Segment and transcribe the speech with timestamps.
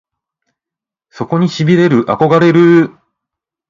[1.11, 2.97] そこに痺れる憧れるぅ！！